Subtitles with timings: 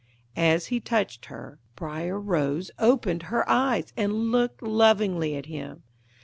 [0.35, 5.83] As he touched her, Briar Rose opened her eyes and looked lovingly at him.